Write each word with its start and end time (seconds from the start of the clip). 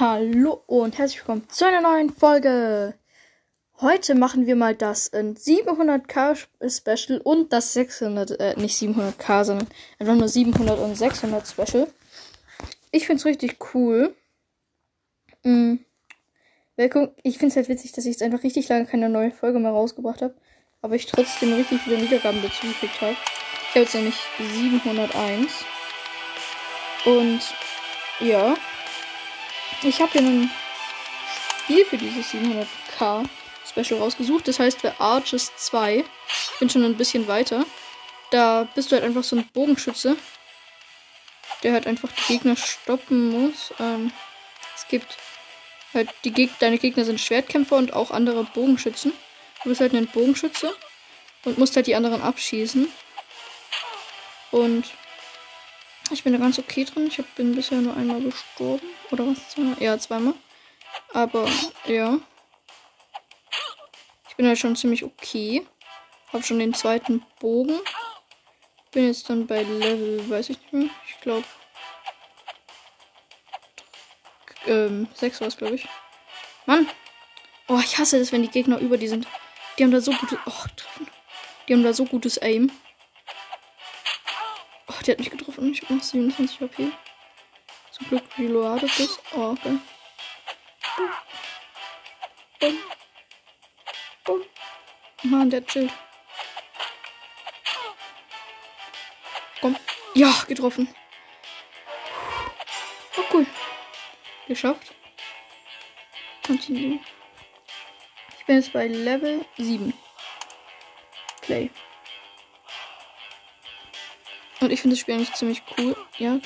Hallo 0.00 0.60
und 0.66 0.98
herzlich 0.98 1.20
willkommen 1.20 1.48
zu 1.48 1.64
einer 1.64 1.80
neuen 1.80 2.10
Folge. 2.10 2.98
Heute 3.80 4.16
machen 4.16 4.44
wir 4.44 4.56
mal 4.56 4.74
das 4.74 5.12
700k 5.12 6.48
Special 6.68 7.20
und 7.20 7.52
das 7.52 7.74
600, 7.74 8.32
äh, 8.40 8.54
nicht 8.56 8.76
700k, 8.76 9.44
sondern 9.44 9.68
einfach 10.00 10.16
nur 10.16 10.26
700 10.26 10.80
und 10.80 10.96
600 10.96 11.46
Special. 11.46 11.86
Ich 12.90 13.06
find's 13.06 13.24
richtig 13.24 13.58
cool. 13.72 14.16
Mhm. 15.44 15.84
Ich 17.22 17.38
find's 17.38 17.54
halt 17.54 17.68
witzig, 17.68 17.92
dass 17.92 18.04
ich 18.04 18.14
jetzt 18.14 18.22
einfach 18.24 18.42
richtig 18.42 18.68
lange 18.68 18.86
keine 18.86 19.08
neue 19.08 19.30
Folge 19.30 19.60
mehr 19.60 19.70
rausgebracht 19.70 20.22
habe, 20.22 20.34
aber 20.82 20.96
ich 20.96 21.06
trotzdem 21.06 21.52
richtig 21.52 21.82
viele 21.82 22.02
Wiedergaben 22.02 22.42
dazu 22.42 22.66
gekriegt 22.66 23.00
habe. 23.00 23.12
Ich 23.12 23.70
habe 23.70 23.80
jetzt 23.80 23.94
nämlich 23.94 24.16
701. 24.40 25.64
Und 27.04 27.40
ja. 28.18 28.56
Ich 29.86 30.00
habe 30.00 30.12
hier 30.12 30.22
ein 30.22 30.50
Spiel 31.58 31.84
für 31.84 31.98
dieses 31.98 32.32
700k 32.32 33.28
Special 33.68 34.00
rausgesucht. 34.00 34.48
Das 34.48 34.58
heißt 34.58 34.80
für 34.80 34.98
Arches 34.98 35.52
2. 35.56 35.96
Ich 35.98 36.58
bin 36.58 36.70
schon 36.70 36.84
ein 36.84 36.96
bisschen 36.96 37.28
weiter. 37.28 37.66
Da 38.30 38.66
bist 38.74 38.90
du 38.90 38.96
halt 38.96 39.04
einfach 39.04 39.24
so 39.24 39.36
ein 39.36 39.46
Bogenschütze. 39.48 40.16
Der 41.62 41.74
halt 41.74 41.86
einfach 41.86 42.08
die 42.12 42.32
Gegner 42.32 42.56
stoppen 42.56 43.28
muss. 43.28 43.74
Ähm, 43.78 44.10
es 44.74 44.88
gibt 44.88 45.18
halt 45.92 46.08
die 46.24 46.32
Geg 46.32 46.58
deine 46.60 46.78
Gegner 46.78 47.04
sind 47.04 47.20
Schwertkämpfer 47.20 47.76
und 47.76 47.92
auch 47.92 48.10
andere 48.10 48.44
Bogenschützen. 48.44 49.12
Du 49.62 49.68
bist 49.68 49.82
halt 49.82 49.94
ein 49.94 50.06
Bogenschütze 50.06 50.74
und 51.44 51.58
musst 51.58 51.76
halt 51.76 51.86
die 51.86 51.94
anderen 51.94 52.22
abschießen. 52.22 52.88
Und 54.50 54.86
ich 56.10 56.22
bin 56.24 56.32
da 56.32 56.38
ganz 56.38 56.58
okay 56.58 56.84
drin. 56.84 57.06
Ich 57.06 57.18
hab, 57.18 57.34
bin 57.34 57.54
bisher 57.54 57.80
nur 57.80 57.96
einmal 57.96 58.20
gestorben. 58.20 58.86
Oder 59.10 59.26
was? 59.26 59.50
Zweimal? 59.50 59.76
Ja, 59.80 59.98
zweimal. 59.98 60.34
Aber, 61.12 61.48
ja. 61.86 62.18
Ich 64.28 64.36
bin 64.36 64.46
halt 64.46 64.58
schon 64.58 64.76
ziemlich 64.76 65.04
okay. 65.04 65.66
Hab 66.32 66.44
schon 66.44 66.58
den 66.58 66.74
zweiten 66.74 67.24
Bogen. 67.38 67.78
Bin 68.90 69.06
jetzt 69.06 69.30
dann 69.30 69.46
bei 69.46 69.62
Level, 69.62 70.28
weiß 70.28 70.50
ich 70.50 70.60
nicht 70.60 70.72
mehr. 70.72 70.90
Ich 71.08 71.20
glaube. 71.20 71.44
Ähm, 74.66 75.08
6 75.14 75.40
war 75.40 75.48
es, 75.48 75.56
glaube 75.56 75.76
ich. 75.76 75.86
Mann! 76.66 76.88
Oh, 77.68 77.80
ich 77.82 77.98
hasse 77.98 78.18
das, 78.18 78.32
wenn 78.32 78.42
die 78.42 78.48
Gegner 78.50 78.78
über 78.78 78.98
die 78.98 79.08
sind. 79.08 79.26
Die 79.78 79.84
haben 79.84 79.90
da 79.90 80.00
so 80.00 80.12
gutes. 80.12 80.38
Oh, 80.46 80.66
treffen. 80.76 81.08
Die 81.66 81.72
haben 81.72 81.82
da 81.82 81.92
so 81.92 82.04
gutes 82.04 82.40
Aim. 82.42 82.70
Die 85.04 85.10
hat 85.10 85.18
mich 85.18 85.30
getroffen. 85.30 85.70
Ich 85.70 85.82
habe 85.82 85.94
noch 85.94 86.02
27 86.02 86.60
HP. 86.60 86.90
Zum 87.90 88.08
Glück 88.08 88.22
reloadet 88.38 88.90
das. 88.98 89.18
Oh, 89.36 89.50
okay. 89.50 89.78
Bumm. 92.58 92.78
Bumm. 94.24 94.42
Mann, 95.24 95.50
der 95.50 95.66
chillt. 95.66 95.92
Komm. 99.60 99.76
Ja, 100.14 100.32
getroffen. 100.48 100.88
Oh, 103.18 103.22
cool. 103.32 103.46
Geschafft. 104.48 104.94
Continue. 106.46 106.98
Ich 108.38 108.46
bin 108.46 108.56
jetzt 108.56 108.72
bei 108.72 108.86
Level 108.86 109.44
7. 109.58 109.92
Play. 111.42 111.70
Und 114.64 114.70
ich 114.70 114.80
finde 114.80 114.96
das 114.96 115.00
Spiel 115.00 115.16
eigentlich 115.16 115.34
ziemlich 115.34 115.62
cool. 115.76 115.94
Ja. 116.16 116.40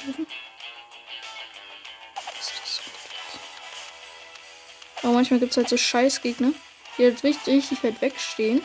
Aber 5.05 5.13
manchmal 5.13 5.39
gibt 5.39 5.53
es 5.53 5.57
halt 5.57 5.69
so 5.69 5.77
Scheißgegner, 5.77 6.51
die 6.97 7.05
halt 7.05 7.23
richtig, 7.23 7.55
richtig 7.55 7.85
weit 7.85 8.01
wegstehen. 8.03 8.61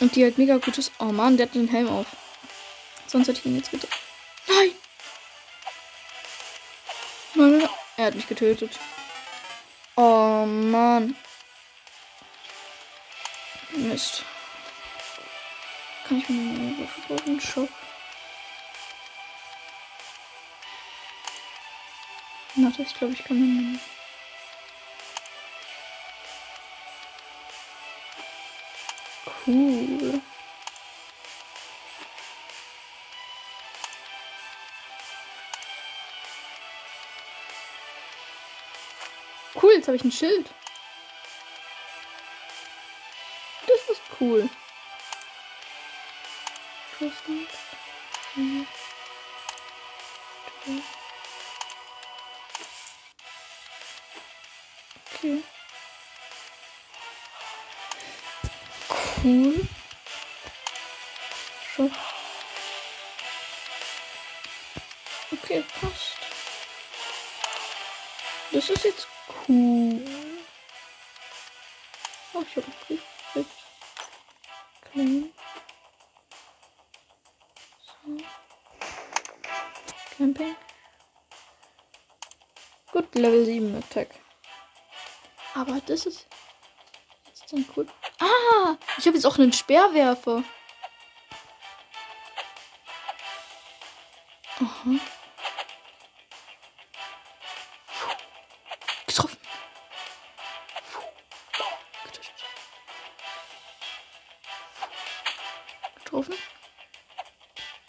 Und 0.00 0.14
die 0.16 0.22
halt 0.22 0.36
mega 0.36 0.58
gutes. 0.58 0.92
Oh 0.98 1.06
Mann, 1.06 1.38
der 1.38 1.46
hat 1.46 1.54
den 1.54 1.68
Helm 1.68 1.88
auf. 1.88 2.08
Sonst 3.06 3.28
hätte 3.28 3.40
ich 3.40 3.46
ihn 3.46 3.56
jetzt 3.56 3.70
getötet. 3.70 3.98
Nein! 4.46 4.72
Nein, 7.34 7.68
Er 7.96 8.04
hat 8.04 8.14
mich 8.16 8.28
getötet. 8.28 8.78
Oh 9.96 10.44
Mann. 10.44 11.16
Mist. 13.72 14.26
Kann 16.06 16.18
ich 16.18 16.28
mir 16.28 16.50
eine 16.50 16.78
Waffe 16.80 17.00
brauchen? 17.08 17.40
Shop. 17.40 17.68
Warte, 22.56 22.82
ich 22.82 22.94
glaube, 22.94 23.14
ich 23.14 23.24
kann 23.24 23.38
mir. 23.38 23.78
Cool. 29.46 30.20
Cool, 39.54 39.72
jetzt 39.72 39.88
habe 39.88 39.96
ich 39.96 40.04
ein 40.04 40.12
Schild. 40.12 40.50
Das 43.66 43.96
ist 43.96 44.02
cool. 44.20 44.48
Mhm. 47.00 47.59
Cool. 59.22 59.68
So. 61.76 61.90
Okay, 65.32 65.64
passt. 65.80 66.16
Das 68.52 68.70
ist 68.70 68.84
jetzt 68.84 69.06
cool. 69.48 70.00
Oh, 72.32 72.42
ich 72.42 72.56
habe 72.56 72.66
einen 72.66 72.76
Brief 72.86 73.02
gekriegt. 73.34 73.50
Claim. 74.90 75.32
So. 77.86 78.24
Camping. 80.16 80.56
Gut, 82.92 83.14
Level 83.14 83.44
7 83.44 83.76
Attack. 83.76 84.08
Aber 85.54 85.80
das 85.86 86.06
ist 86.06 86.26
jetzt 87.26 87.52
dann 87.52 87.64
cool. 87.76 87.86
Ah, 88.18 88.26
ich 89.00 89.06
habe 89.06 89.16
jetzt 89.16 89.24
auch 89.24 89.38
einen 89.38 89.52
Speerwerfer. 89.52 90.44
Aha. 94.60 95.00
Getroffen. 99.06 99.38
Getroffen. 106.04 106.34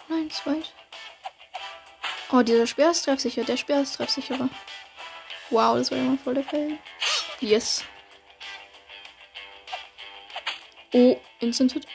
Nein, 0.08 0.32
zweit. 0.32 0.74
Oh, 2.32 2.42
dieser 2.42 2.68
Speer 2.68 2.92
ist 2.92 3.04
treffsicher. 3.04 3.44
Der 3.44 3.58
Speer 3.58 3.82
ist 3.82 3.98
treffsicherer. 3.98 4.48
Wow, 5.50 5.78
das 5.78 5.92
war 5.92 5.98
mal 5.98 6.18
voll 6.18 6.36
der 6.36 6.46
Fail. 6.46 6.80
Yes. 7.42 7.84
Oh, 10.94 11.18
Instant 11.40 11.72
Hit. 11.72 11.88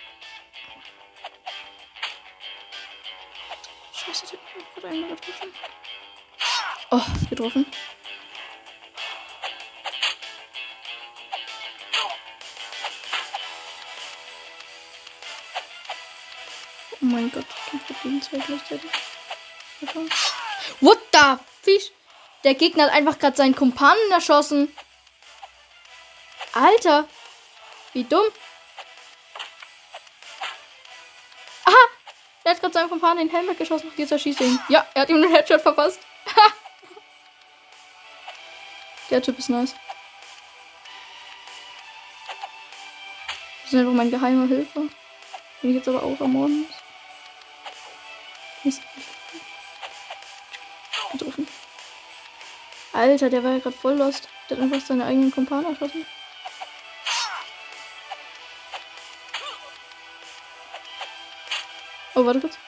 Scheiße, 3.93 4.27
der 4.27 4.39
hat 4.39 4.75
gerade 4.75 4.89
einmal 4.89 5.11
getroffen. 5.17 5.53
Oh, 6.91 7.03
getroffen. 7.29 7.67
Oh 16.93 17.04
mein 17.04 17.31
Gott, 17.31 17.45
ich 17.48 17.71
kämpfe 17.71 17.95
gegen 18.03 18.22
zwei 18.22 18.39
gleichzeitig. 18.39 18.91
What 20.81 20.98
the 21.13 21.37
fish? 21.63 21.93
Der 22.45 22.54
Gegner 22.54 22.84
hat 22.84 22.93
einfach 22.93 23.19
gerade 23.19 23.37
seinen 23.37 23.54
Kumpanen 23.54 24.10
erschossen. 24.10 24.75
Alter. 26.54 27.07
Wie 27.93 28.04
dumm. 28.04 28.25
Aha. 31.66 31.74
Der 32.45 32.53
hat 32.53 32.60
gerade 32.60 32.74
seinem 32.74 32.89
Kumpanen 32.89 33.18
den 33.18 33.28
Helm 33.28 33.48
weggeschossen. 33.48 33.91
Jetzt 33.97 34.13
erschießt 34.13 34.41
ihn. 34.41 34.59
Ja, 34.68 34.86
er 34.95 35.03
hat 35.03 35.10
ihm 35.10 35.16
einen 35.16 35.34
Headshot 35.34 35.60
verpasst. 35.60 36.01
Der 39.10 39.22
Typ 39.22 39.39
ist 39.39 39.51
nice. 39.51 39.74
Das 43.63 43.72
ist 43.72 43.78
einfach 43.78 43.92
mein 43.92 44.10
geheimer 44.10 44.47
Hilfe. 44.47 44.89
Den 45.63 45.71
ich 45.71 45.77
jetzt 45.77 45.89
aber 45.89 46.03
auch 46.03 46.21
ermorden 46.21 46.66
muss. 48.62 48.80
Getroffen. 51.12 51.48
Alter, 52.92 53.30
der 53.30 53.45
war 53.45 53.53
ja 53.53 53.59
gerade 53.59 53.77
voll 53.77 53.95
lost. 53.95 54.28
Der 54.48 54.57
hat 54.57 54.65
einfach 54.65 54.80
seine 54.80 55.04
eigenen 55.04 55.30
Kumpanen 55.30 55.66
erschossen. 55.66 56.07
Warte 62.27 62.41
kurz. 62.41 62.59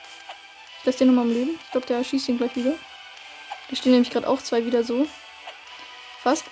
Ich 0.81 0.87
lasse 0.87 0.99
den 0.99 1.08
nochmal 1.08 1.25
am 1.25 1.32
Leben. 1.32 1.58
Ich 1.62 1.70
glaube, 1.70 1.87
der 1.87 2.02
schießt 2.05 2.28
ihn 2.28 2.38
gleich 2.38 2.55
wieder. 2.56 2.75
Da 3.69 3.76
stehen 3.76 3.93
nämlich 3.93 4.10
gerade 4.10 4.28
auch 4.28 4.40
zwei 4.40 4.64
wieder 4.64 4.82
so. 4.84 5.06
Fast. 6.22 6.44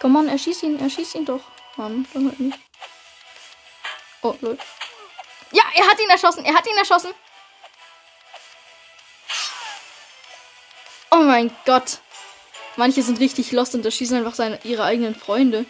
Komm 0.00 0.16
on, 0.16 0.28
er 0.28 0.38
schießt 0.38 0.62
ihn, 0.62 0.78
er 0.80 0.88
schießt 0.88 1.16
ihn 1.16 1.24
doch. 1.24 1.42
Mann, 1.76 2.06
dann 2.12 2.26
halt 2.26 2.40
nicht. 2.40 2.58
Oh, 4.22 4.34
lol. 4.40 4.58
Ja, 5.52 5.62
er 5.74 5.86
hat 5.86 6.00
ihn 6.00 6.10
erschossen, 6.10 6.44
er 6.44 6.54
hat 6.54 6.66
ihn 6.66 6.76
erschossen. 6.76 7.12
Oh 11.10 11.22
mein 11.22 11.50
Gott. 11.64 11.98
Manche 12.76 13.02
sind 13.02 13.18
richtig 13.18 13.50
lost 13.52 13.74
und 13.74 13.84
erschießen 13.84 14.16
einfach 14.16 14.34
seine, 14.34 14.60
ihre 14.62 14.84
eigenen 14.84 15.14
Freunde. 15.14 15.66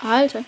Alter. 0.00 0.44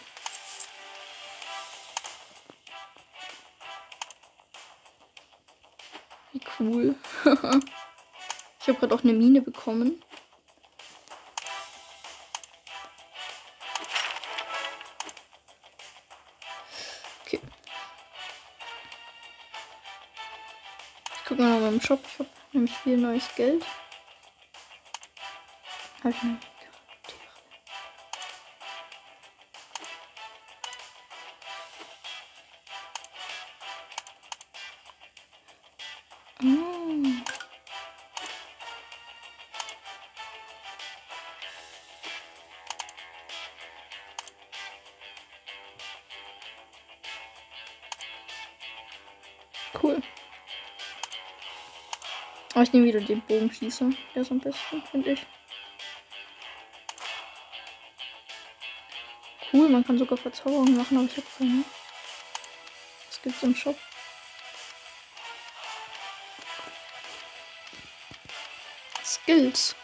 Cool. 6.59 6.95
ich 7.25 8.69
habe 8.69 8.79
gerade 8.79 8.95
auch 8.95 9.05
eine 9.05 9.13
Mine 9.13 9.43
bekommen. 9.43 10.03
Okay. 17.25 17.41
Ich 21.15 21.25
gucke 21.25 21.43
mal 21.43 21.61
noch 21.61 21.69
im 21.69 21.81
Shop. 21.81 22.01
Ich 22.07 22.19
habe 22.19 22.31
nämlich 22.53 22.77
viel 22.79 22.97
neues 22.97 23.29
Geld. 23.35 23.65
Habe 26.03 26.11
ich 26.11 26.56
Mm. 36.43 37.23
Cool. 49.83 50.03
Aber 52.53 52.63
ich 52.63 52.73
nehme 52.73 52.87
wieder 52.87 53.01
den 53.01 53.23
Bogenschießer. 53.23 53.91
Der 54.15 54.23
ist 54.23 54.31
am 54.31 54.41
besten, 54.41 54.83
finde 54.91 55.13
ich. 55.13 55.27
Cool, 59.53 59.69
man 59.71 59.85
kann 59.85 59.97
sogar 59.99 60.19
Verzauberungen 60.19 60.77
machen, 60.77 60.99
aber 60.99 61.07
ich 61.07 61.17
habe 61.17 61.27
keine. 61.39 61.65
Was 63.09 63.23
gibt's 63.23 63.43
im 63.43 63.55
Shop? 63.55 63.77
Skills. 69.37 69.75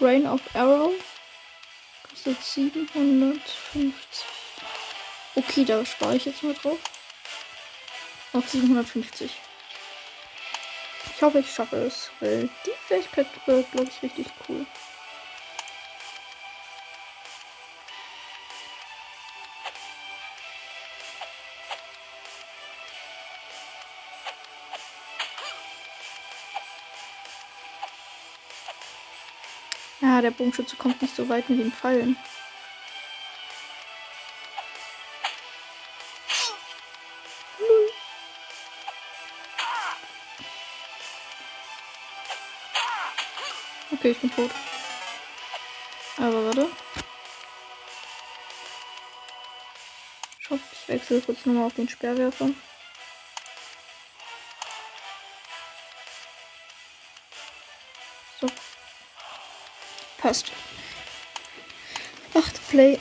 Rain 0.00 0.26
of 0.26 0.40
Arrow. 0.54 0.92
Kostet 2.08 2.42
750. 2.42 3.92
Okay, 5.34 5.64
da 5.66 5.84
spare 5.84 6.16
ich 6.16 6.24
jetzt 6.24 6.42
mal 6.42 6.54
drauf. 6.54 6.78
Auf 8.32 8.48
750. 8.48 9.30
Ich 11.14 11.22
hoffe, 11.22 11.40
ich 11.40 11.52
schaffe 11.52 11.76
es, 11.76 12.10
weil 12.20 12.48
die 12.64 12.70
Fähigkeit 12.86 13.26
wird, 13.44 13.70
glaube 13.70 13.90
ich, 13.90 14.02
richtig 14.02 14.28
cool. 14.48 14.64
Der 30.22 30.30
Bogenschütze 30.30 30.76
kommt 30.76 31.02
nicht 31.02 31.14
so 31.14 31.28
weit 31.28 31.48
mit 31.50 31.60
den 31.60 31.72
Pfeilen. 31.72 32.16
Okay, 43.92 44.10
ich 44.10 44.18
bin 44.18 44.34
tot. 44.34 44.50
Aber 46.16 46.46
warte. 46.46 46.68
Schau, 50.40 50.58
ich 50.72 50.88
wechsle 50.88 51.20
kurz 51.20 51.46
nochmal 51.46 51.66
auf 51.66 51.74
den 51.74 51.88
Sperrwerfer. 51.88 52.50
Passt. 60.22 60.52
Acht 62.32 62.68
Play. 62.70 62.96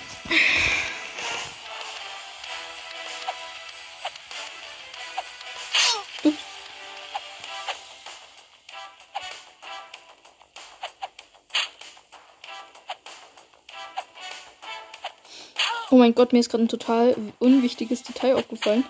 Oh 15.92 15.98
mein 15.98 16.16
Gott, 16.16 16.34
mir 16.34 16.40
ist 16.40 16.50
gerade 16.50 16.64
ein 16.64 16.70
total 16.70 17.16
unwichtiges 17.38 18.02
Detail 18.02 18.38
aufgefallen. 18.38 18.84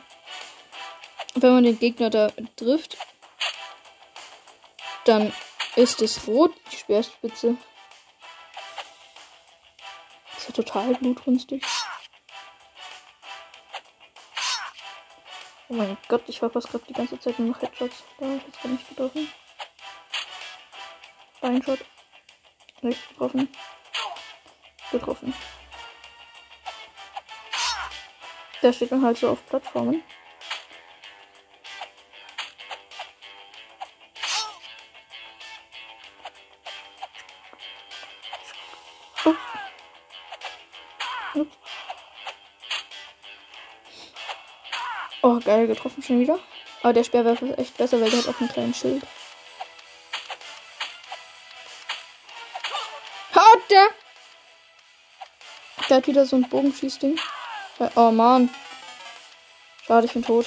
Wenn 1.35 1.53
man 1.53 1.63
den 1.65 1.77
Gegner 1.77 2.09
da 2.09 2.31
trifft, 2.55 2.97
dann 5.03 5.33
ist 5.75 6.01
es 6.01 6.27
rot, 6.27 6.53
die 6.71 6.77
Speerspitze. 6.77 7.57
Ja 10.51 10.63
total 10.63 10.93
blutrünstig. 10.95 11.63
Oh 15.69 15.73
mein 15.73 15.97
Gott, 16.09 16.23
ich 16.27 16.41
war 16.41 16.49
fast 16.49 16.69
gerade 16.69 16.83
die 16.85 16.93
ganze 16.93 17.19
Zeit 17.19 17.39
nur 17.39 17.49
noch 17.49 17.61
Headshots. 17.61 18.03
Da 18.19 18.25
habe 18.25 18.37
ich 18.37 18.43
jetzt 18.45 18.61
gar 18.61 18.69
nicht 18.69 18.89
getroffen. 18.89 19.31
Beinshot. 21.39 21.79
Nicht 22.81 23.09
getroffen. 23.09 23.47
Getroffen. 24.91 25.33
Der 28.61 28.73
steht 28.73 28.91
dann 28.91 29.03
halt 29.03 29.17
so 29.17 29.29
auf 29.29 29.45
Plattformen. 29.47 30.03
Oh, 45.31 45.39
geil, 45.39 45.65
getroffen 45.65 46.03
schon 46.03 46.19
wieder. 46.19 46.37
Aber 46.83 46.91
der 46.91 47.05
Speerwerfer 47.05 47.45
ist 47.45 47.57
echt 47.57 47.77
besser, 47.77 48.01
weil 48.01 48.09
der 48.09 48.19
hat 48.19 48.27
auch 48.27 48.41
einen 48.41 48.49
kleinen 48.49 48.73
Schild. 48.73 49.01
Hat 53.31 53.59
der! 53.69 53.87
Der 55.87 55.97
hat 55.97 56.07
wieder 56.07 56.25
so 56.25 56.35
ein 56.35 56.49
Bogenschießding. 56.49 57.17
Oh 57.95 58.11
Mann. 58.11 58.53
Schade, 59.87 60.07
ich 60.07 60.11
bin 60.11 60.23
tot. 60.23 60.45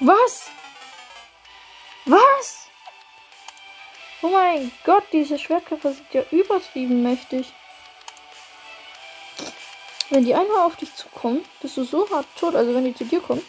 Was? 0.00 0.50
Oh 4.24 4.28
mein 4.28 4.70
Gott, 4.84 5.02
diese 5.12 5.36
Schwertkämpfer 5.36 5.92
sind 5.92 6.06
ja 6.14 6.22
übertrieben 6.30 7.02
mächtig. 7.02 7.52
Wenn 10.10 10.24
die 10.24 10.34
einmal 10.34 10.58
auf 10.66 10.76
dich 10.76 10.94
zukommen, 10.94 11.44
bist 11.60 11.76
du 11.76 11.82
so 11.84 12.08
hart 12.10 12.26
tot. 12.38 12.54
Also 12.54 12.72
wenn 12.72 12.84
die 12.84 12.94
zu 12.94 13.04
dir 13.04 13.20
kommen. 13.20 13.44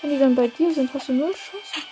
Wenn 0.00 0.10
die 0.10 0.18
dann 0.18 0.36
bei 0.36 0.46
dir 0.46 0.72
sind, 0.72 0.94
hast 0.94 1.08
du 1.08 1.12
null 1.12 1.32
Chancen. 1.32 1.82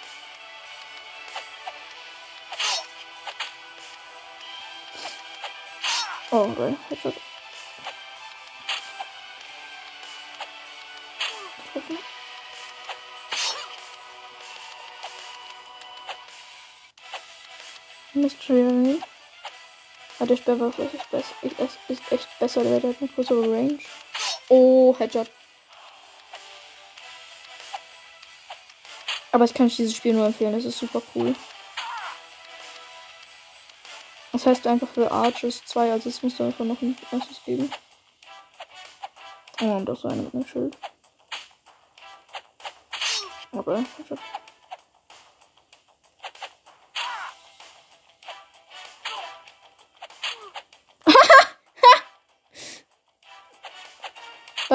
Oh, 6.30 6.46
geil. 6.52 6.76
Headshot. 6.88 7.14
Mystery. 18.28 19.00
Ja, 20.18 20.26
der 20.26 20.37
Sperrwaffe 20.37 20.82
ist, 20.82 20.94
ist, 21.42 21.61
ist, 21.61 21.78
ist 21.88 22.12
echt 22.12 22.28
besser, 22.38 22.62
der 22.62 22.76
hat 22.76 22.85
eine 22.85 23.08
größere 23.08 23.40
Range. 23.40 23.78
Oh, 24.49 24.94
Headshot. 24.99 25.30
Aber 29.32 29.44
ich 29.44 29.54
kann 29.54 29.66
euch 29.66 29.76
dieses 29.76 29.97
Spiel 29.97 30.12
nur 30.12 30.26
empfehlen, 30.26 30.52
das 30.52 30.64
ist 30.64 30.78
super 30.78 31.00
cool. 31.14 31.35
Das 34.32 34.44
heißt 34.44 34.66
einfach 34.66 34.88
für 34.88 35.11
Arches 35.11 35.64
2, 35.64 35.92
also 35.92 36.08
es 36.08 36.23
müsste 36.23 36.44
einfach 36.44 36.64
noch 36.64 36.82
ein 36.82 36.99
erstes 37.12 37.42
geben. 37.44 37.70
Oh, 39.61 39.76
und 39.76 39.87
das 39.87 40.04
eine 40.04 40.23
mit 40.23 40.35
einem 40.35 40.47
Schild. 40.47 40.76
Okay, 43.52 43.85
Headshot. 43.97 44.18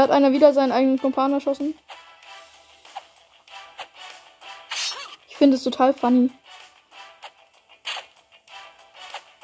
Hat 0.03 0.11
einer 0.11 0.33
wieder 0.33 0.51
seinen 0.51 0.73
eigenen 0.73 0.99
Kumpan 0.99 1.31
erschossen. 1.31 1.79
Ich 5.29 5.37
finde 5.37 5.55
es 5.55 5.63
total 5.63 5.93
funny. 5.93 6.29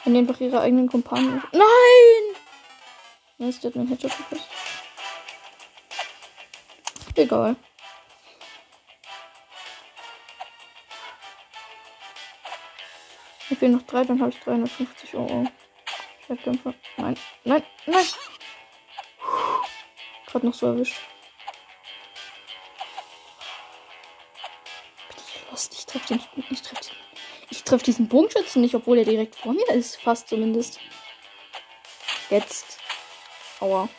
Wenn 0.04 0.14
die 0.16 0.20
einfach 0.20 0.42
ihre 0.42 0.60
eigenen 0.60 0.90
Kumpanen. 0.90 1.42
Nein! 1.54 1.64
Jetzt 3.38 3.64
hat 3.64 3.74
mir 3.74 3.84
ein 3.84 3.88
Headshot 3.88 4.12
gekriegt. 4.18 4.50
Egal. 7.16 7.56
Mir 13.50 13.56
fehlen 13.56 13.72
noch 13.78 13.84
drei, 13.84 14.04
dann 14.04 14.20
habe 14.20 14.32
ich 14.32 14.40
350 14.42 15.16
Euro. 15.16 15.48
Schwertkämpfer. 16.26 16.74
Nein, 16.98 17.18
nein, 17.46 17.64
nein! 17.86 18.06
Gerade 20.32 20.46
noch 20.46 20.54
so 20.54 20.68
erwischt. 20.68 20.96
Bin 25.10 25.18
ich 25.18 25.50
lost? 25.50 25.74
Ich 25.74 25.86
treffe 25.86 26.08
den. 26.08 26.24
Ich 26.50 26.62
treffe. 26.62 26.92
Ich 27.50 27.64
treffe 27.64 27.84
diesen 27.84 28.08
Bogenschützen 28.08 28.62
nicht, 28.62 28.76
obwohl 28.76 29.00
er 29.00 29.06
direkt 29.06 29.36
vor 29.36 29.54
mir 29.54 29.68
ist. 29.70 30.00
Fast 30.00 30.30
zumindest. 30.30 30.80
Jetzt. 32.30 32.80
Aua. 33.60 33.90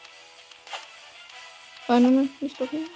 Nein, 1.88 2.02
nein, 2.04 2.14
nein, 2.14 2.36
nicht 2.40 2.56
treffen. 2.56 2.88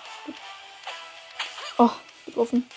Oh, 1.78 1.90
getroffen. 2.26 2.70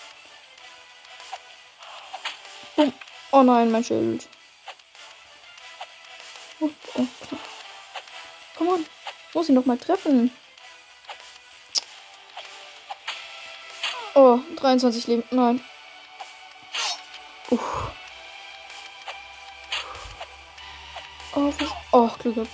Boom. 2.74 2.92
Oh 3.30 3.42
nein, 3.44 3.70
mein 3.70 3.84
Schild. 3.84 4.28
Oh, 6.58 6.70
oh. 6.94 7.06
Komm 8.56 8.68
on. 8.68 8.86
Muss 9.34 9.48
ihn 9.48 9.54
noch 9.54 9.66
mal 9.66 9.78
treffen. 9.78 10.32
Oh, 14.28 14.40
23 14.56 15.06
Leben. 15.06 15.24
Nein. 15.30 15.64
Uff. 17.48 17.90
Oh, 21.34 21.52
was? 21.58 21.70
Oh, 21.92 22.10
Glück 22.18 22.34
gehabt. 22.34 22.50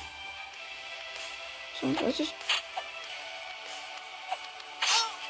32. 1.81 2.33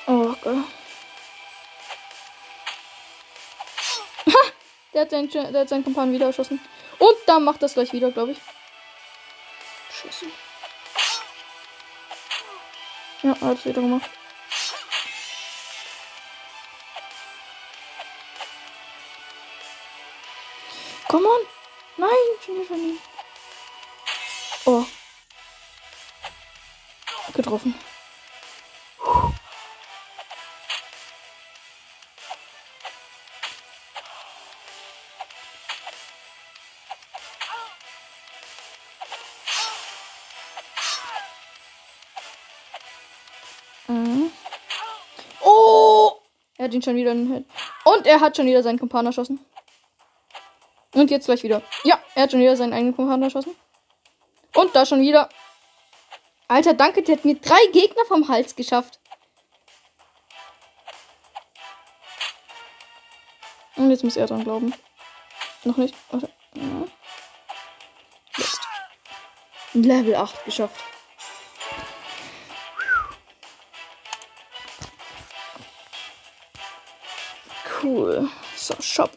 Oh, 0.06 0.34
geil. 0.42 0.64
Ha! 4.26 4.32
Der 4.92 5.00
hat, 5.00 5.10
seinen, 5.10 5.30
der 5.30 5.60
hat 5.62 5.68
seinen 5.70 5.84
Kumpan 5.84 6.12
wieder 6.12 6.26
erschossen. 6.26 6.60
Und 6.98 7.16
da 7.24 7.38
macht 7.40 7.62
das 7.62 7.72
gleich 7.72 7.90
wieder, 7.94 8.10
glaube 8.10 8.32
ich. 8.32 8.38
Scheiße. 9.90 10.26
Ja, 13.22 13.40
hat 13.40 13.56
es 13.56 13.64
wieder 13.64 13.80
gemacht. 13.80 14.10
Getroffen. 27.34 27.74
Mhm. 43.88 44.30
Oh! 45.42 46.12
Er 46.56 46.66
hat 46.66 46.74
ihn 46.74 46.82
schon 46.82 46.94
wieder 46.94 47.12
in 47.12 47.26
den 47.26 47.34
Hit. 47.34 47.46
Und 47.84 48.06
er 48.06 48.20
hat 48.20 48.36
schon 48.36 48.46
wieder 48.46 48.62
seinen 48.62 48.78
Kumpan 48.78 49.06
erschossen. 49.06 49.40
Und 50.94 51.10
jetzt 51.10 51.26
gleich 51.26 51.42
wieder. 51.42 51.62
Ja, 51.82 51.98
er 52.14 52.22
hat 52.22 52.30
schon 52.30 52.40
wieder 52.40 52.56
seinen 52.56 52.72
eigenen 52.72 52.94
Kumpan 52.94 53.22
erschossen. 53.22 53.56
Und 54.54 54.74
da 54.76 54.86
schon 54.86 55.00
wieder. 55.00 55.28
Alter, 56.48 56.74
danke, 56.74 57.02
der 57.02 57.16
hat 57.16 57.24
mir 57.24 57.36
drei 57.36 57.66
Gegner 57.72 58.04
vom 58.06 58.28
Hals 58.28 58.54
geschafft. 58.54 59.00
Und 63.76 63.90
jetzt 63.90 64.04
muss 64.04 64.16
er 64.16 64.26
dran 64.26 64.44
glauben. 64.44 64.72
Noch 65.64 65.76
nicht. 65.76 65.94
Warte. 66.10 66.30
Jetzt. 68.36 68.60
Level 69.72 70.14
8 70.14 70.44
geschafft. 70.44 70.84
Cool. 77.82 78.30
So, 78.56 78.74
Shop. 78.80 79.10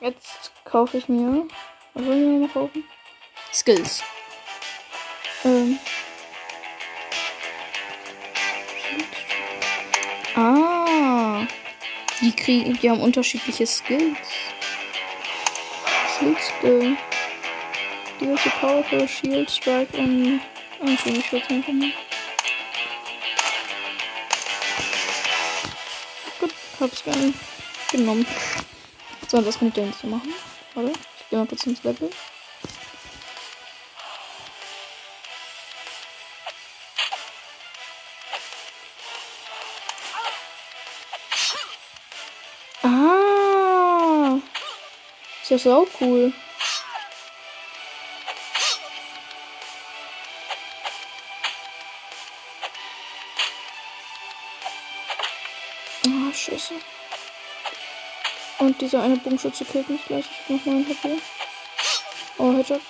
Jetzt 0.00 0.52
kaufe 0.64 0.98
ich 0.98 1.08
mir. 1.08 1.46
Was 1.94 2.04
soll 2.04 2.14
ich 2.14 2.26
mir 2.26 2.46
noch 2.46 2.52
kaufen? 2.52 2.84
Skills. 3.52 4.02
Kriegen, 12.48 12.78
die 12.78 12.88
haben 12.88 13.02
unterschiedliche 13.02 13.66
Skills. 13.66 14.16
Shield 16.18 16.38
Skill. 16.40 16.96
To 18.18 18.50
powerful 18.58 19.06
Shield 19.06 19.50
Strike 19.50 19.94
und. 19.98 20.40
Ich 20.80 21.30
würde 21.30 21.46
einfach 21.50 21.72
mal. 21.74 21.92
Gut, 26.40 26.50
hab's 26.80 27.04
gerne 27.04 27.34
genommen. 27.92 28.26
So, 29.28 29.44
was 29.44 29.58
kann 29.58 29.68
ich 29.68 29.76
jetzt 29.76 30.00
hier 30.00 30.08
machen? 30.08 30.32
Warte, 30.74 30.92
ich 30.92 31.28
gehe 31.28 31.38
mal 31.38 31.46
kurz 31.46 31.66
ins 31.66 31.84
Level. 31.84 32.08
Ist 45.48 45.64
ja 45.64 45.72
so 45.72 45.88
cool. 46.02 46.30
Ah, 56.04 56.34
scheiße. 56.34 56.74
Und 58.58 58.78
dieser 58.78 59.02
eine 59.02 59.16
Bogenschütze 59.16 59.64
killt 59.64 59.88
mich 59.88 60.04
gleich. 60.04 60.26
Ich 60.26 60.38
hab 60.40 60.50
noch 60.50 60.66
mal 60.66 60.76
ein 60.76 60.86
HP. 60.86 61.18
Oh, 62.36 62.52
Headshot. 62.52 62.82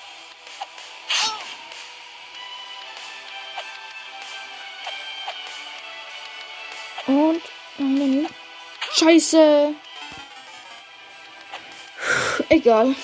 Und. 7.06 7.42
Nein, 7.78 7.94
nein, 7.94 8.22
nein. 8.22 8.34
Scheiße! 8.94 9.76
Eigentlich? 12.50 12.96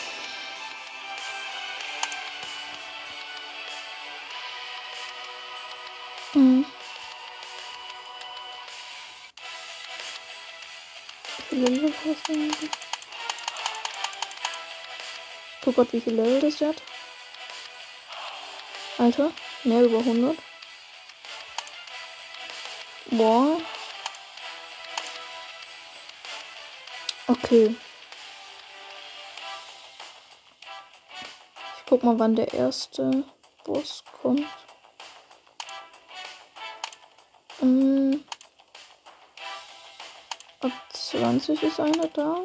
Ich 12.62 12.70
guck 15.62 15.76
grad, 15.76 15.92
wie 15.92 16.00
viel 16.00 16.14
Level 16.14 16.40
das 16.40 16.60
hat. 16.60 16.82
Alter, 18.98 19.32
mehr 19.64 19.82
über 19.82 19.98
100. 19.98 20.36
Boah. 23.06 23.60
Okay. 27.26 27.74
Guck 31.94 32.02
mal, 32.02 32.18
wann 32.18 32.34
der 32.34 32.52
erste 32.52 33.22
Boss 33.62 34.02
kommt. 34.20 34.48
Ähm, 37.62 38.24
ab 40.60 40.72
20 40.92 41.62
ist 41.62 41.78
einer 41.78 42.08
da. 42.08 42.40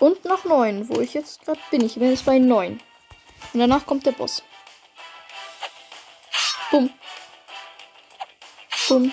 Und 0.00 0.24
nach 0.24 0.44
9, 0.44 0.88
wo 0.88 1.00
ich 1.00 1.14
jetzt 1.14 1.44
gerade 1.44 1.60
bin. 1.70 1.84
Ich 1.84 1.94
bin 1.94 2.10
jetzt 2.10 2.26
bei 2.26 2.40
9. 2.40 2.72
Und 3.52 3.60
danach 3.60 3.86
kommt 3.86 4.04
der 4.04 4.10
Boss. 4.10 4.42
Bumm. 6.72 6.90
Bumm. 8.88 9.12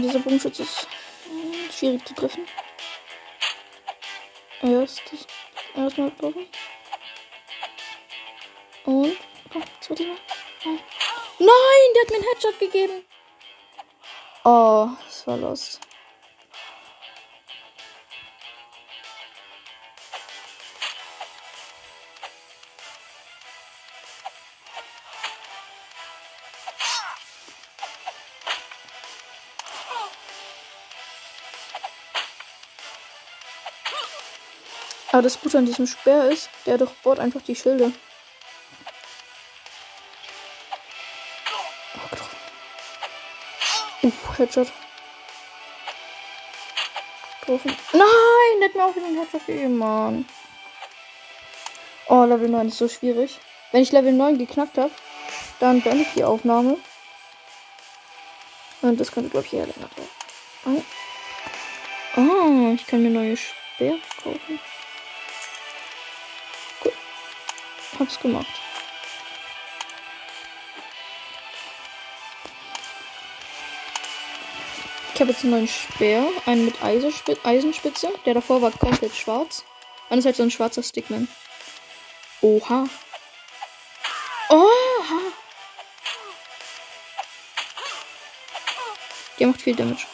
Dieser 0.00 0.20
Bogenschütze 0.20 0.62
ist 0.62 0.86
schwierig 1.76 2.06
zu 2.06 2.14
treffen. 2.14 2.46
Erstes. 4.62 5.26
Erstmal 5.74 6.10
getroffen. 6.10 6.46
Und. 8.84 9.16
Komm, 9.52 9.62
zweite 9.80 10.04
Mal. 10.04 10.16
Nein. 10.64 10.80
Nein, 11.38 11.48
der 11.94 12.02
hat 12.02 12.10
mir 12.10 12.16
einen 12.16 12.24
Headshot 12.32 12.58
gegeben. 12.58 13.04
Oh, 14.44 14.88
das 15.04 15.26
war 15.26 15.36
lost. 15.36 15.80
Aber 35.10 35.22
das 35.22 35.40
Gute 35.40 35.58
an 35.58 35.66
diesem 35.66 35.86
Speer 35.86 36.30
ist, 36.30 36.50
der 36.66 36.76
durchbohrt 36.76 37.18
einfach 37.18 37.40
die 37.40 37.56
Schilde. 37.56 37.92
Oh. 44.02 44.06
Uh, 44.06 44.12
Headshot. 44.36 44.70
Getroffen. 47.40 47.76
Nein, 47.92 48.60
der 48.60 48.68
hat 48.68 48.74
mir 48.74 48.84
auch 48.84 48.96
wieder 48.96 49.06
einen 49.06 49.18
Headshot 49.18 49.46
gegeben, 49.46 49.78
Mann. 49.78 50.28
Oh, 52.08 52.24
Level 52.24 52.48
9 52.48 52.68
ist 52.68 52.78
so 52.78 52.88
schwierig. 52.88 53.38
Wenn 53.72 53.82
ich 53.82 53.92
Level 53.92 54.12
9 54.12 54.38
geknackt 54.38 54.76
habe, 54.76 54.90
dann 55.60 55.80
beende 55.80 56.02
ich 56.02 56.12
die 56.14 56.24
Aufnahme. 56.24 56.76
Und 58.82 59.00
das 59.00 59.10
könnte, 59.10 59.30
glaube 59.30 59.46
ich, 59.46 59.54
eher 59.54 59.66
länger 59.66 59.88
dauern. 59.96 60.84
Oh, 62.16 62.74
ich 62.74 62.86
kann 62.86 63.02
mir 63.02 63.10
neue 63.10 63.36
Speer 63.36 63.98
kaufen. 64.22 64.60
Hab's 67.98 68.20
gemacht. 68.20 68.46
Ich 75.14 75.20
habe 75.20 75.32
jetzt 75.32 75.42
einen 75.42 75.50
neuen 75.50 75.66
Speer, 75.66 76.28
einen 76.46 76.64
mit 76.64 76.80
Eisenspitze. 76.80 78.12
Der 78.24 78.34
davor 78.34 78.62
war 78.62 78.70
komplett 78.70 79.16
schwarz. 79.16 79.64
Und 80.10 80.18
ist 80.18 80.26
halt 80.26 80.36
so 80.36 80.44
ein 80.44 80.50
schwarzer 80.50 80.82
Stickman. 80.82 81.26
Oha. 82.40 82.88
Oha. 84.48 85.32
Der 89.40 89.48
macht 89.48 89.60
viel 89.60 89.74
Damage. 89.74 90.06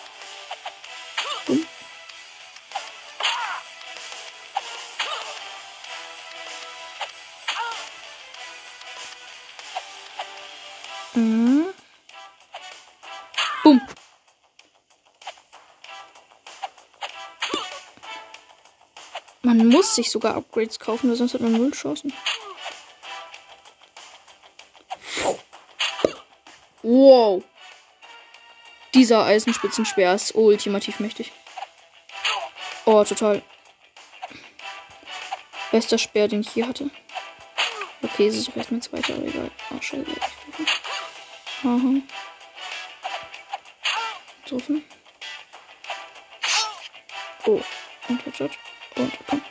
Muss 19.94 20.06
sich 20.06 20.10
sogar 20.10 20.34
Upgrades 20.34 20.80
kaufen, 20.80 21.08
weil 21.08 21.16
sonst 21.16 21.34
hat 21.34 21.40
man 21.40 21.52
null 21.52 21.70
Chancen. 21.70 22.12
Wow. 26.82 27.44
Dieser 28.92 29.24
Eisenspitzenspeer 29.24 30.12
ist 30.14 30.34
ultimativ 30.34 30.98
mächtig. 30.98 31.30
Oh, 32.86 33.04
total. 33.04 33.40
Bester 35.70 35.96
Speer, 35.96 36.26
den 36.26 36.40
ich 36.40 36.50
hier 36.50 36.66
hatte. 36.66 36.90
Okay, 38.02 38.26
es 38.26 38.36
ist 38.36 38.50
auch 38.50 38.56
erstmal 38.56 38.82
zweiter, 38.82 39.14
aber 39.14 39.26
egal. 39.26 39.50
Oh, 39.70 39.80
scheiße. 39.80 40.06
Aha. 41.62 41.94
Getroffen. 44.42 44.84
Oh, 47.46 47.60
und 48.08 48.26
Headshot. 48.26 48.50
Und 48.96 49.12
komm. 49.28 49.42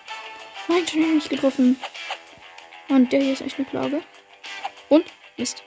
Nein, 0.67 0.87
schon 0.87 1.01
wieder 1.01 1.13
nicht 1.13 1.29
getroffen. 1.29 1.79
Mann, 2.87 3.09
der 3.09 3.21
hier 3.21 3.33
ist 3.33 3.41
echt 3.41 3.57
eine 3.57 3.67
Plage. 3.67 4.01
Und 4.89 5.05
Mist. 5.37 5.63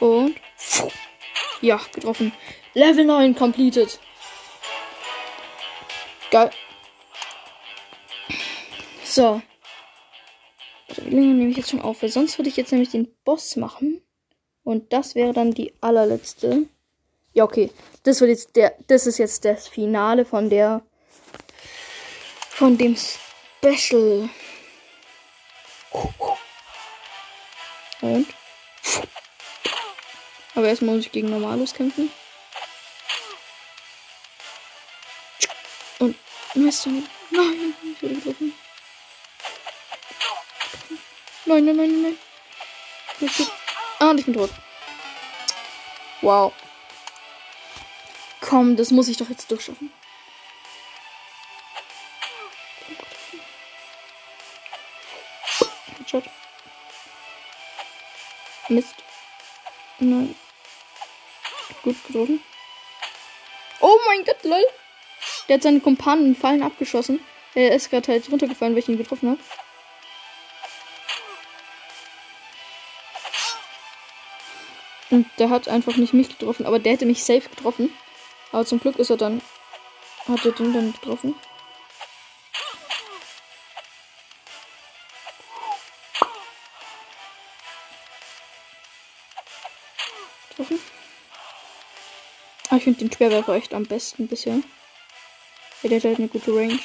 Und. 0.00 0.36
Ja, 1.60 1.80
getroffen. 1.92 2.32
Level 2.74 3.04
9 3.04 3.34
completed. 3.34 3.98
Geil. 6.30 6.50
So. 9.04 9.42
Wie 10.96 11.14
lange 11.14 11.34
nehme 11.34 11.50
ich 11.50 11.56
jetzt 11.56 11.70
schon 11.70 11.82
auf? 11.82 12.02
Weil 12.02 12.08
sonst 12.08 12.38
würde 12.38 12.48
ich 12.48 12.56
jetzt 12.56 12.72
nämlich 12.72 12.90
den 12.90 13.14
Boss 13.24 13.56
machen. 13.56 14.02
Und 14.64 14.92
das 14.92 15.14
wäre 15.14 15.32
dann 15.32 15.52
die 15.52 15.72
allerletzte. 15.80 16.66
Ja, 17.32 17.44
okay. 17.44 17.70
Das 18.02 18.20
wird 18.20 18.30
jetzt 18.30 18.56
der. 18.56 18.74
Das 18.88 19.06
ist 19.06 19.18
jetzt 19.18 19.44
das 19.44 19.68
Finale 19.68 20.24
von 20.24 20.50
der. 20.50 20.82
Von 22.50 22.78
dem 22.78 22.96
Special. 23.64 24.28
Und. 28.00 28.26
Aber 30.56 30.66
erstmal 30.66 30.96
muss 30.96 31.06
ich 31.06 31.12
gegen 31.12 31.30
Normalos 31.30 31.72
kämpfen. 31.72 32.10
Und. 36.00 36.16
Mist. 36.54 36.86
Nein, 36.86 37.74
ich 37.84 38.02
wurde 38.02 38.14
getroffen. 38.16 38.52
Nein, 41.44 41.64
nein, 41.64 41.76
nein, 41.76 42.02
nein. 42.02 42.18
Ah, 44.00 44.10
und 44.10 44.18
ich 44.18 44.24
bin 44.24 44.34
tot. 44.34 44.50
Wow. 46.20 46.52
Komm, 48.40 48.76
das 48.76 48.90
muss 48.90 49.06
ich 49.06 49.18
doch 49.18 49.28
jetzt 49.30 49.48
durchschaffen. 49.48 49.92
Mist. 58.72 58.94
Nein. 59.98 60.34
Gut 61.82 61.96
getroffen. 62.06 62.42
Oh 63.80 63.98
mein 64.06 64.24
Gott, 64.24 64.42
lol. 64.44 64.64
Der 65.48 65.56
hat 65.56 65.62
seine 65.62 65.80
Kumpanen 65.80 66.36
Fallen 66.36 66.62
abgeschossen. 66.62 67.20
Er 67.54 67.74
ist 67.74 67.90
gerade 67.90 68.10
halt 68.10 68.30
runtergefallen, 68.30 68.74
weil 68.74 68.80
ich 68.80 68.88
ihn 68.88 68.98
getroffen 68.98 69.30
habe. 69.30 69.40
Und 75.10 75.26
der 75.38 75.50
hat 75.50 75.68
einfach 75.68 75.96
nicht 75.96 76.14
mich 76.14 76.30
getroffen, 76.30 76.64
aber 76.64 76.78
der 76.78 76.92
hätte 76.92 77.04
mich 77.04 77.22
safe 77.22 77.48
getroffen. 77.48 77.94
Aber 78.50 78.64
zum 78.64 78.80
Glück 78.80 78.98
ist 78.98 79.10
er 79.10 79.18
dann. 79.18 79.42
Hat 80.26 80.44
er 80.46 80.52
den 80.52 80.72
dann. 80.72 80.92
Getroffen. 80.92 81.34
Ich 92.82 92.84
finde 92.84 92.98
den 92.98 93.12
Speerwerfer 93.12 93.54
echt 93.54 93.74
am 93.74 93.84
besten 93.84 94.26
bisher. 94.26 94.56
Ja, 95.82 95.88
der 95.88 95.98
hat 95.98 96.04
halt 96.04 96.18
eine 96.18 96.26
gute 96.26 96.50
Range. 96.52 96.80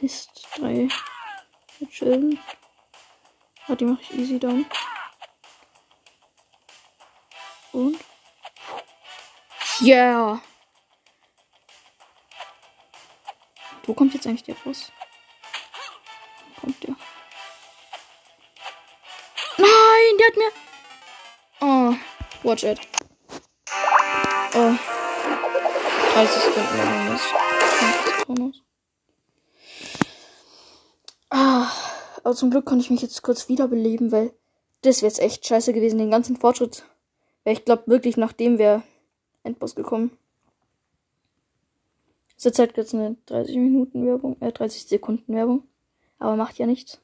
Mist, 0.00 0.48
drei. 0.56 0.88
Schilden. 1.92 2.40
Ah, 3.68 3.76
die 3.76 3.84
mache 3.84 4.02
ich 4.02 4.14
easy 4.14 4.40
down. 4.40 4.66
Und? 7.70 8.00
Yeah! 9.80 10.42
Wo 13.84 13.94
kommt 13.94 14.12
jetzt 14.12 14.26
eigentlich 14.26 14.42
der 14.42 14.54
Boss? 14.54 14.90
Der 20.24 20.30
hat 20.30 20.36
mir. 20.36 20.50
Oh, 21.60 22.48
watch 22.48 22.64
it. 22.64 22.80
Oh. 24.54 24.74
30 26.14 26.42
Sekunden 26.42 26.78
lang 26.78 27.14
ist. 28.52 28.62
Ah, 31.30 31.68
aber 32.22 32.34
zum 32.34 32.50
Glück 32.50 32.64
konnte 32.64 32.84
ich 32.84 32.90
mich 32.90 33.02
jetzt 33.02 33.22
kurz 33.22 33.48
wiederbeleben, 33.48 34.12
weil 34.12 34.32
das 34.82 35.02
wäre 35.02 35.10
jetzt 35.10 35.20
echt 35.20 35.46
scheiße 35.46 35.72
gewesen. 35.72 35.98
Den 35.98 36.10
ganzen 36.10 36.36
Fortschritt 36.36 36.84
wäre 37.42 37.54
ich 37.54 37.64
glaube 37.64 37.84
wirklich 37.86 38.16
nachdem 38.16 38.58
wäre 38.58 38.82
Endboss 39.42 39.74
gekommen. 39.74 40.16
Zurzeit 42.36 42.74
gibt 42.74 42.86
es 42.86 42.94
eine 42.94 43.16
30 43.26 43.56
Minuten 43.56 44.06
Werbung, 44.06 44.40
äh 44.40 44.52
30 44.52 44.86
Sekunden 44.86 45.34
Werbung. 45.34 45.64
Aber 46.18 46.36
macht 46.36 46.58
ja 46.58 46.66
nichts. 46.66 47.00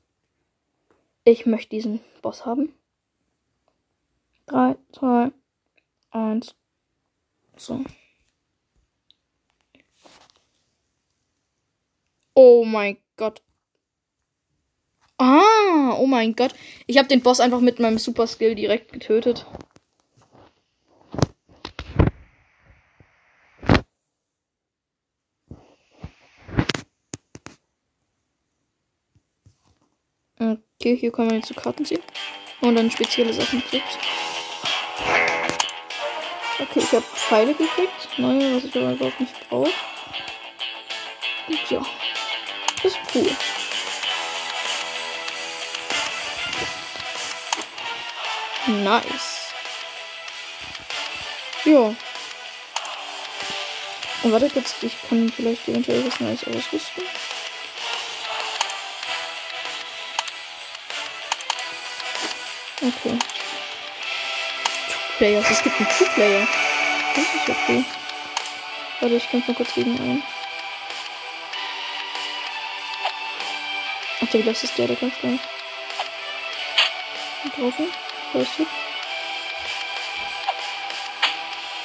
Ich 1.24 1.46
möchte 1.46 1.70
diesen 1.70 2.00
Boss 2.22 2.46
haben. 2.46 2.72
3, 4.50 4.76
2, 4.92 5.30
1. 6.10 6.54
So. 7.56 7.84
Oh 12.34 12.64
mein 12.64 12.96
Gott. 13.16 13.42
Ah, 15.18 15.94
oh 15.98 16.06
mein 16.06 16.34
Gott. 16.34 16.52
Ich 16.88 16.98
habe 16.98 17.06
den 17.06 17.22
Boss 17.22 17.38
einfach 17.38 17.60
mit 17.60 17.78
meinem 17.78 17.98
Super 17.98 18.26
Skill 18.26 18.56
direkt 18.56 18.92
getötet. 18.92 19.46
Okay, 30.40 30.96
hier 30.96 31.12
kann 31.12 31.26
man 31.26 31.36
jetzt 31.36 31.48
so 31.48 31.54
Karten 31.54 31.84
ziehen. 31.84 32.02
Und 32.62 32.74
dann 32.74 32.90
spezielle 32.90 33.32
Sachen 33.32 33.60
kriegt. 33.60 33.98
Okay, 36.60 36.80
ich 36.80 36.92
habe 36.92 37.04
Pfeile 37.14 37.54
gekriegt. 37.54 38.18
Neue, 38.18 38.56
was 38.56 38.64
ich 38.64 38.76
aber 38.76 38.92
überhaupt 38.92 39.18
nicht 39.18 39.48
brauche. 39.48 39.70
Und 41.48 41.70
ja. 41.70 41.80
Ist 42.82 42.98
cool. 43.14 43.36
Nice. 48.66 49.52
Ja. 51.64 51.94
Und 54.22 54.32
warte 54.32 54.50
kurz, 54.50 54.74
ich 54.82 54.96
kann 55.08 55.32
vielleicht 55.34 55.66
eventuell 55.66 56.06
was 56.06 56.20
Neues 56.20 56.44
ausrüsten. 56.44 57.04
Okay. 62.82 63.18
Players. 65.20 65.50
Es 65.50 65.62
gibt 65.62 65.78
einen 65.78 65.88
Two 65.98 66.06
Player. 66.14 66.48
Das 67.14 67.24
ist 67.24 67.46
okay. 67.50 67.84
Warte, 69.00 69.16
ich 69.16 69.28
kämpfe 69.28 69.50
mal 69.50 69.56
kurz 69.56 69.74
gegen 69.74 70.00
einen. 70.00 70.22
Ach, 74.22 74.26
das 74.32 74.64
ist 74.64 74.78
der, 74.78 74.86
der 74.86 74.96
kämpft 74.96 75.20
gar 75.20 75.32
nicht. 75.32 75.44
Getroffen. 77.44 77.92
First 78.32 78.60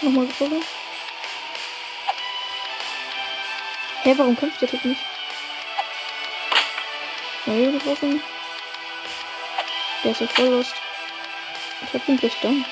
Nochmal 0.02 0.28
getroffen. 0.28 0.64
Hä, 4.04 4.10
hey, 4.10 4.18
warum 4.18 4.38
kämpft 4.38 4.62
der 4.62 4.70
Typ 4.70 4.86
nicht? 4.86 5.02
Neu 7.46 7.72
getroffen. 7.74 8.24
Der 10.06 10.12
ist 10.12 10.22
ja 10.22 10.28
voll 10.28 10.46
lost. 10.46 10.76
Ich 11.84 11.94
hab 11.94 12.08
ihn 12.08 12.16
gleich 12.16 12.40
down. 12.40 12.64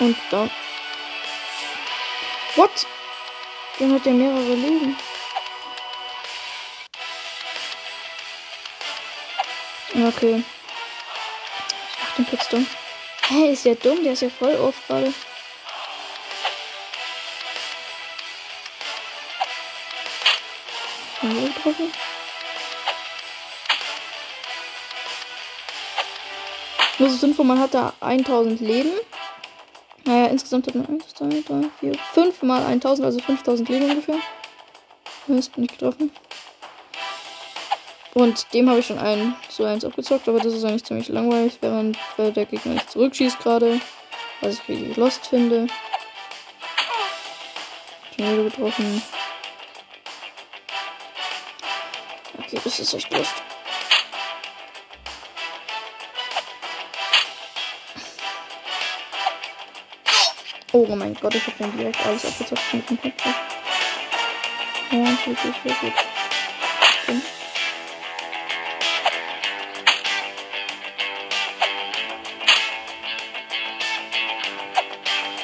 Und 0.00 0.16
down. 0.30 0.50
What? 2.56 2.86
Der 3.78 3.90
hat 3.90 4.06
ja 4.06 4.12
mehrere 4.12 4.54
Leben. 4.54 4.96
Okay. 9.94 10.42
Ich 10.42 12.02
mach 12.02 12.16
den 12.16 12.26
kurz 12.28 12.48
dumm. 12.48 12.66
Hä, 13.28 13.52
ist 13.52 13.64
der 13.64 13.76
dumm? 13.76 14.02
Der 14.02 14.12
ist 14.12 14.22
ja 14.22 14.30
voll 14.30 14.56
oft 14.56 14.86
gerade. 14.86 15.12
getroffen. 21.64 21.92
Nur 26.98 27.10
so 27.10 27.26
Info, 27.26 27.44
man 27.44 27.58
hat 27.58 27.74
da 27.74 27.92
1000 28.00 28.60
Leben. 28.60 28.92
Insgesamt 30.34 30.66
hat 30.66 30.74
man 30.74 30.86
1, 30.86 31.14
2, 31.14 31.28
3, 31.46 31.70
4, 31.78 31.94
5 32.12 32.42
mal 32.42 32.66
1000, 32.66 33.06
also 33.06 33.20
5000 33.20 33.68
Leben 33.68 33.88
ungefähr. 33.88 34.18
Das 35.28 35.48
bin 35.48 35.62
ich 35.62 35.70
getroffen. 35.70 36.10
Und 38.14 38.52
dem 38.52 38.68
habe 38.68 38.80
ich 38.80 38.86
schon 38.86 38.98
einen 38.98 39.36
so 39.48 39.62
eins 39.62 39.84
abgezockt, 39.84 40.28
aber 40.28 40.40
das 40.40 40.52
ist 40.52 40.64
eigentlich 40.64 40.82
ziemlich 40.82 41.08
langweilig, 41.08 41.58
während 41.60 41.96
weil 42.16 42.32
der 42.32 42.46
Gegner 42.46 42.72
nicht 42.72 42.90
zurückschießt 42.90 43.38
gerade. 43.38 43.80
Was 44.40 44.54
ich 44.54 44.68
richtig 44.70 44.96
lost 44.96 45.24
finde. 45.24 45.68
Schon 48.16 48.32
wieder 48.32 48.42
getroffen. 48.42 49.02
Okay, 52.40 52.58
das 52.64 52.80
ist 52.80 52.92
echt 52.92 53.12
lost. 53.12 53.53
Oh 60.76 60.96
mein 60.96 61.14
Gott, 61.14 61.32
ich 61.36 61.46
habe 61.46 61.54
dann 61.60 61.78
direkt 61.78 62.04
alles 62.04 62.24
abgezockt 62.24 62.74
mit 62.74 62.90
dem 62.90 62.98
Headset. 62.98 63.34
Ja, 64.90 65.06
wirklich, 65.24 65.80
gut. 65.80 65.92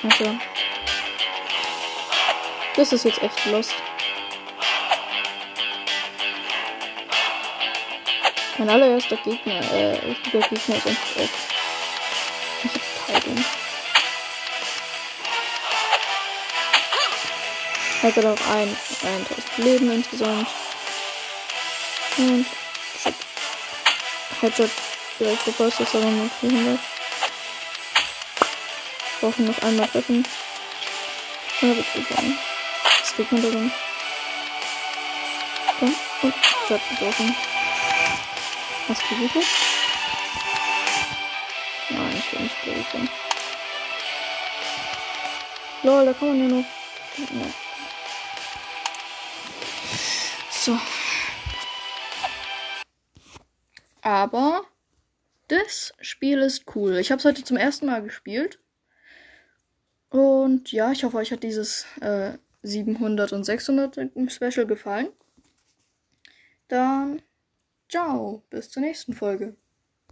Okay. 0.02 0.18
Also. 0.20 0.38
Das 2.74 2.92
ist 2.92 3.04
jetzt 3.04 3.22
echt 3.22 3.46
lost. 3.46 3.74
Mein 8.58 8.68
allererster 8.68 9.16
Gegner, 9.18 9.60
äh, 9.72 9.96
richtiger 10.08 10.40
Gegner 10.40 10.76
ist 10.76 10.86
einfach 10.88 11.16
auf. 11.22 11.49
Hat 18.02 18.16
er 18.16 18.32
auch 18.32 18.46
ein, 18.48 18.76
1000 19.02 19.58
Leben 19.58 19.92
insgesamt. 19.92 20.48
Und 22.16 22.46
Shot. 23.02 23.14
Headshot 24.40 24.70
direkt 25.18 25.42
verpasst, 25.42 25.80
das 25.80 25.94
aber 25.94 26.06
nur 26.06 26.30
400. 26.40 26.78
Brauchen 29.20 29.44
noch 29.44 29.62
einmal 29.62 29.86
treffen. 29.88 30.26
Ja, 31.60 31.68
habe 31.68 31.80
ich 31.80 31.92
gewonnen. 31.92 32.38
Was 33.00 33.14
kriegt 33.14 33.32
man 33.32 33.42
da 33.42 33.48
dann? 33.50 33.72
Komm, 35.78 35.94
und 36.22 36.34
Shot 36.68 36.80
getroffen. 36.88 37.36
Was 38.88 38.98
kriege 38.98 39.24
ich? 39.26 39.46
Nein, 41.90 42.16
ich 42.18 42.32
will 42.32 42.42
nicht 42.42 42.62
kriegen. 42.62 43.10
Lol, 45.82 46.06
da 46.06 46.12
kann 46.14 46.28
man 46.28 46.40
ja 46.40 46.56
noch. 46.56 46.64
Ja. 47.18 47.69
So. 50.60 50.78
Aber 54.02 54.66
das 55.48 55.94
Spiel 56.02 56.40
ist 56.40 56.64
cool. 56.74 56.98
Ich 56.98 57.10
habe 57.10 57.18
es 57.18 57.24
heute 57.24 57.42
zum 57.42 57.56
ersten 57.56 57.86
Mal 57.86 58.02
gespielt. 58.02 58.58
Und 60.10 60.70
ja, 60.70 60.92
ich 60.92 61.02
hoffe, 61.02 61.16
euch 61.16 61.32
hat 61.32 61.44
dieses 61.44 61.86
äh, 62.02 62.32
700 62.62 63.32
und 63.32 63.44
600 63.44 64.10
Special 64.30 64.66
gefallen. 64.66 65.08
Dann 66.68 67.22
ciao, 67.88 68.42
bis 68.50 68.68
zur 68.68 68.82
nächsten 68.82 69.14
Folge. 69.14 69.56